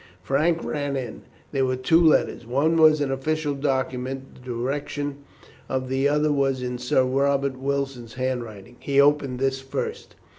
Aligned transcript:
Frank 0.23 0.63
ran 0.63 0.95
in. 0.95 1.21
There 1.51 1.63
were 1.67 1.75
two 1.75 2.01
letters. 2.03 2.43
One 2.47 2.75
was 2.75 3.01
an 3.01 3.11
official 3.11 3.53
document; 3.53 4.33
the 4.33 4.39
direction 4.41 5.17
of 5.69 5.89
the 5.89 6.09
other 6.09 6.31
was 6.31 6.63
in 6.63 6.79
Sir 6.79 7.03
Robert 7.03 7.55
Wilson's 7.57 8.15
handwriting. 8.15 8.77
He 8.79 8.99
opened 8.99 9.37
this 9.37 9.61
first. 9.61 10.15